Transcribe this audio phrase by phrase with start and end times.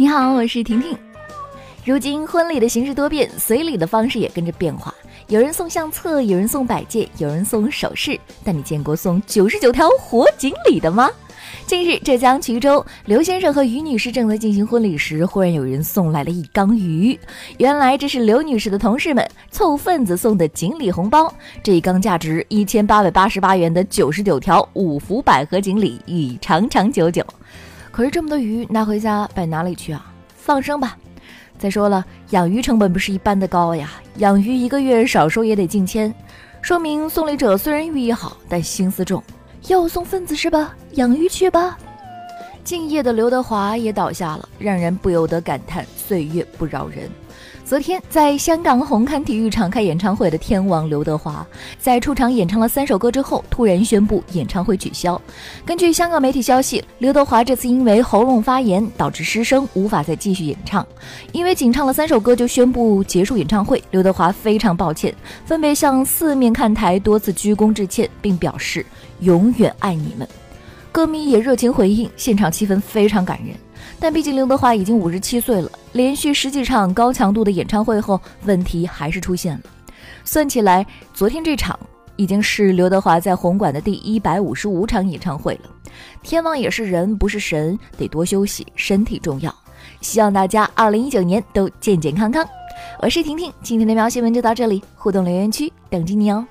[0.00, 0.96] 你好，我是婷婷。
[1.84, 4.94] 如今婚礼的形式多变，随礼的方式也跟着变化。
[5.28, 8.18] 有人送相册，有人送摆件，有人送首饰。
[8.42, 11.10] 但你见过送九十九条活锦鲤的吗？
[11.66, 17.20] 近日，浙江衢州刘先生和于女士正在进行婚礼时，忽然有人送来了一缸鱼。
[17.58, 21.30] 原来这是刘女士的同事们凑份子送的锦鲤红包。
[21.62, 27.22] 这一缸价值一千八百八十八元的九十九条五福百合锦鲤，寓意长长久久。
[28.00, 30.10] 可是这么多鱼拿回家摆哪里去啊？
[30.34, 30.96] 放生吧。
[31.58, 36.10] 再说了，养鱼成本不是一般的高呀，养鱼一个月少说也得近千，
[36.62, 39.22] 说明送礼者虽然寓意好，但心思重。
[39.68, 40.74] 要送份子是吧？
[40.92, 41.76] 养鱼去吧。
[42.64, 47.10] 敬业的刘德华也倒下了，让人不由得感叹岁月不饶人。
[47.64, 51.46] 昨天在香港红磡体育场开演唱会的天王刘德华，
[51.78, 55.20] 在出场演唱了三首歌之后，突然宣布演唱会取消。
[55.64, 60.84] 根据香港媒体消息，刘德华这次因为喉咙发炎导致失声，无法再继续演唱。
[61.30, 65.14] 因为仅唱了三首歌就宣布结束演唱会，刘德华非常抱歉，
[65.46, 68.84] 分别向四面看台多次鞠躬致歉，并表示
[69.20, 70.26] 永远爱你们。
[70.92, 73.54] 歌迷也热情回应，现场气氛非常感人。
[73.98, 79.60] 但毕竟刘德华已经五十七岁了，连续十几场高强度的演唱会后，问题还是出现了。
[80.24, 81.78] 算起来，昨天这场
[82.16, 85.70] 已经是刘德华在红馆的第一百五十五场演唱会了。
[86.22, 89.54] 天王也是人，不是神，得多休息，身体重要。
[90.00, 92.46] 希望大家二零一九年都健健康康。
[93.00, 96.46] 我是婷婷，今天的喵新闻就到这里，互动留言区等着你哦。